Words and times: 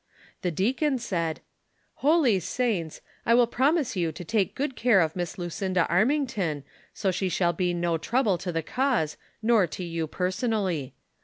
The 0.41 0.49
deacon 0.49 0.97
saH:"• 0.97 1.33
Holy 1.97 2.39
saints, 2.39 3.01
I 3.23 3.35
will 3.35 3.45
promisa 3.45 3.97
you 3.97 4.11
to 4.13 4.23
take 4.25 4.55
good 4.55 4.75
care 4.75 4.99
of 4.99 5.15
Miss 5.15 5.37
Lucinda 5.37 5.85
Armington, 5.91 6.63
so 6.91 7.11
she 7.11 7.29
shall 7.29 7.53
be 7.53 7.71
no 7.71 7.99
trouble 7.99 8.39
to 8.39 8.51
the 8.51 8.63
cause, 8.63 9.15
nor 9.43 9.67
to 9.67 9.83
you 9.83 10.07
personally. 10.07 10.95